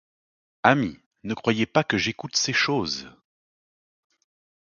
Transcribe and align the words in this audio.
Ami, 0.63 0.97
ne 1.23 1.35
croyez 1.35 1.67
pas 1.67 1.83
que 1.83 1.99
j'écoute 1.99 2.35
ces 2.35 2.53
choses; 2.53 3.07